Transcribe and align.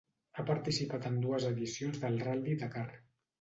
Ha 0.37 0.45
participat 0.45 1.05
en 1.09 1.19
dues 1.25 1.45
edicions 1.51 2.01
del 2.07 2.19
Ral·li 2.25 2.57
Dakar. 2.65 2.89